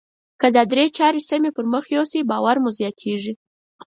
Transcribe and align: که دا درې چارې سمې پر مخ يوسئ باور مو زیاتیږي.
که 0.41 0.47
دا 0.55 0.63
درې 0.71 0.85
چارې 0.97 1.21
سمې 1.29 1.49
پر 1.55 1.65
مخ 1.73 1.85
يوسئ 1.95 2.21
باور 2.31 2.55
مو 2.63 2.69
زیاتیږي. 2.79 3.33